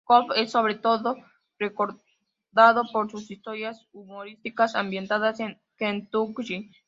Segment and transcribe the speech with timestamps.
[0.05, 1.15] Cobb es sobre todo
[1.59, 6.71] recordado por sus historias humorísticas ambientadas en Kentucky.